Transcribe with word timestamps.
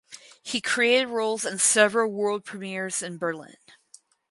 He 0.41 0.61
created 0.61 1.09
roles 1.09 1.45
in 1.45 1.59
several 1.59 2.11
world 2.11 2.43
premieres 2.43 3.03
in 3.03 3.19
Berlin. 3.19 3.53